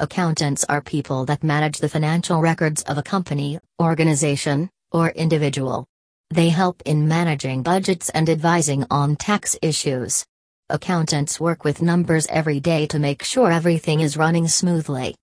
[0.00, 5.86] Accountants are people that manage the financial records of a company, organization, or individual.
[6.30, 10.24] They help in managing budgets and advising on tax issues.
[10.70, 15.16] Accountants work with numbers every day to make sure everything is running smoothly.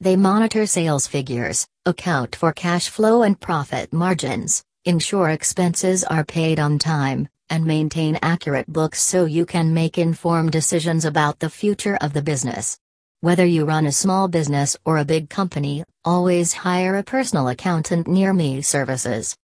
[0.00, 6.58] They monitor sales figures, account for cash flow and profit margins, ensure expenses are paid
[6.58, 11.98] on time, and maintain accurate books so you can make informed decisions about the future
[12.00, 12.78] of the business.
[13.22, 18.08] Whether you run a small business or a big company, always hire a personal accountant
[18.08, 19.36] near me services.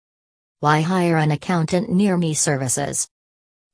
[0.58, 3.06] Why hire an accountant near me services?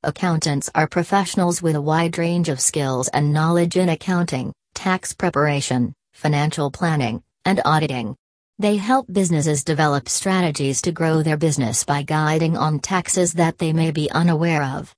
[0.02, 5.94] Accountants are professionals with a wide range of skills and knowledge in accounting, tax preparation,
[6.12, 8.14] financial planning, and auditing.
[8.58, 13.72] They help businesses develop strategies to grow their business by guiding on taxes that they
[13.72, 14.94] may be unaware of.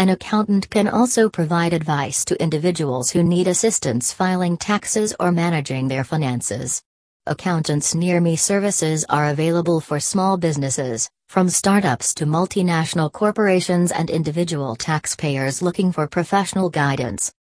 [0.00, 5.88] An accountant can also provide advice to individuals who need assistance filing taxes or managing
[5.88, 6.80] their finances.
[7.26, 14.08] Accountants Near Me services are available for small businesses, from startups to multinational corporations and
[14.08, 17.32] individual taxpayers looking for professional guidance.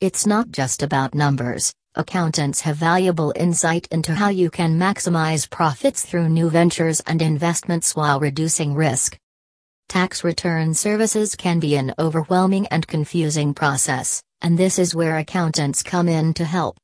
[0.00, 6.04] It's not just about numbers, accountants have valuable insight into how you can maximize profits
[6.04, 9.18] through new ventures and investments while reducing risk.
[9.88, 15.82] Tax return services can be an overwhelming and confusing process, and this is where accountants
[15.82, 16.76] come in to help.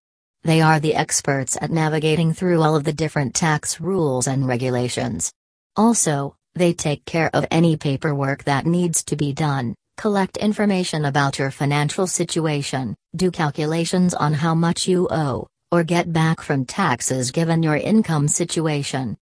[0.42, 5.30] They are the experts at navigating through all of the different tax rules and regulations.
[5.76, 11.38] Also, they take care of any paperwork that needs to be done, collect information about
[11.38, 17.32] your financial situation, do calculations on how much you owe, or get back from taxes
[17.32, 19.18] given your income situation.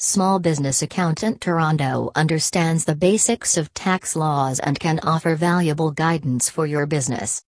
[0.00, 6.48] Small Business Accountant Toronto understands the basics of tax laws and can offer valuable guidance
[6.48, 7.42] for your business.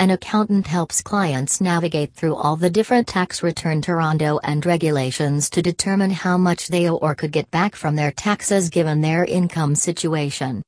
[0.00, 5.62] An accountant helps clients navigate through all the different tax return Toronto and regulations to
[5.62, 9.76] determine how much they owe or could get back from their taxes given their income
[9.76, 10.64] situation.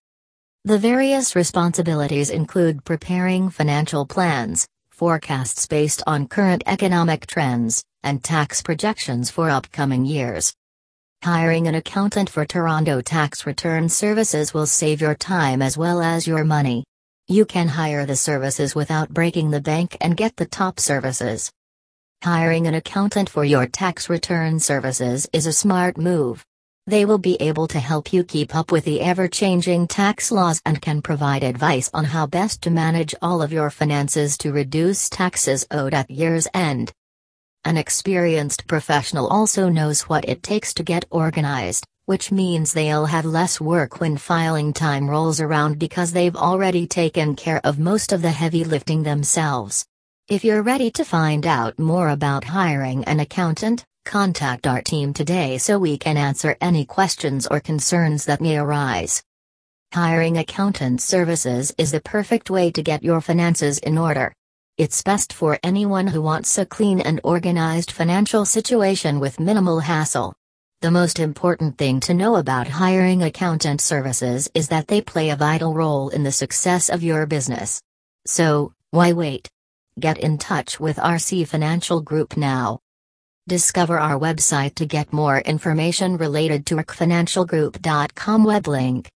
[0.66, 8.62] The various responsibilities include preparing financial plans, forecasts based on current economic trends, and tax
[8.62, 10.54] projections for upcoming years.
[11.24, 16.28] Hiring an accountant for Toronto tax return services will save your time as well as
[16.28, 16.84] your money.
[17.26, 21.50] You can hire the services without breaking the bank and get the top services.
[22.22, 26.44] Hiring an accountant for your tax return services is a smart move.
[26.86, 30.62] They will be able to help you keep up with the ever changing tax laws
[30.64, 35.08] and can provide advice on how best to manage all of your finances to reduce
[35.08, 36.92] taxes owed at year's end.
[37.68, 43.26] An experienced professional also knows what it takes to get organized, which means they'll have
[43.26, 48.22] less work when filing time rolls around because they've already taken care of most of
[48.22, 49.84] the heavy lifting themselves.
[50.28, 55.58] If you're ready to find out more about hiring an accountant, contact our team today
[55.58, 59.22] so we can answer any questions or concerns that may arise.
[59.92, 64.32] Hiring accountant services is the perfect way to get your finances in order.
[64.78, 70.36] It's best for anyone who wants a clean and organized financial situation with minimal hassle.
[70.82, 75.36] The most important thing to know about hiring accountant services is that they play a
[75.36, 77.82] vital role in the success of your business.
[78.24, 79.50] So, why wait?
[79.98, 82.78] Get in touch with RC Financial Group now.
[83.48, 89.06] Discover our website to get more information related to RC Financial Group.com web link.